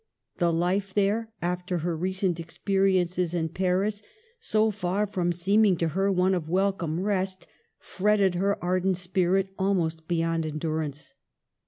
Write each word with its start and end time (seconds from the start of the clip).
The 0.39 0.51
life 0.51 0.95
there, 0.95 1.31
after 1.43 1.77
her 1.77 1.95
recent 1.95 2.39
experiences 2.39 3.35
in 3.35 3.49
Paris, 3.49 4.01
so 4.39 4.71
far 4.71 5.05
from 5.05 5.31
seeming 5.31 5.77
to 5.77 5.89
her 5.89 6.11
one 6.11 6.33
of 6.33 6.49
welcome 6.49 6.99
rest, 6.99 7.45
fretted 7.77 8.33
her 8.33 8.57
ardent 8.63 8.97
spirit 8.97 9.49
almost 9.59 10.07
beyond 10.07 10.47
endurance. 10.47 11.13